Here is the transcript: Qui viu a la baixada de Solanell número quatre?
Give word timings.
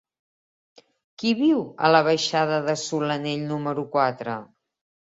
Qui 1.23 1.33
viu 1.43 1.61
a 1.89 1.93
la 1.97 2.01
baixada 2.09 2.59
de 2.71 2.77
Solanell 2.87 3.49
número 3.53 3.89
quatre? 3.99 4.43